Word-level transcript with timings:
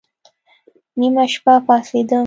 نيمه 0.99 1.23
شپه 1.33 1.53
پاڅېدم. 1.65 2.19